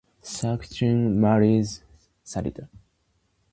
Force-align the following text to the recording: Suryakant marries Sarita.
Suryakant 0.23 1.13
marries 1.13 1.83
Sarita. 2.25 2.67